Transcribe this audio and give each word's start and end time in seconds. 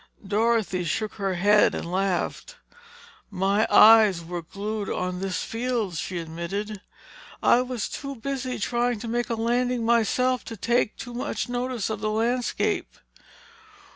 Dorothy 0.27 0.83
shook 0.83 1.13
her 1.21 1.35
head 1.35 1.75
and 1.75 1.91
laughed. 1.91 2.55
"My 3.29 3.67
eyes 3.69 4.25
were 4.25 4.41
glued 4.41 4.89
on 4.89 5.19
this 5.19 5.43
field," 5.43 5.93
she 5.95 6.17
admitted. 6.17 6.81
"I 7.43 7.61
was 7.61 7.87
too 7.87 8.15
busy 8.15 8.57
trying 8.57 8.97
to 9.01 9.07
make 9.07 9.29
a 9.29 9.35
landing 9.35 9.85
myself 9.85 10.43
to 10.45 10.57
take 10.57 10.95
in 11.05 11.17
much 11.19 11.47
of 11.47 11.99
the 12.01 12.09
landscape. 12.09 12.97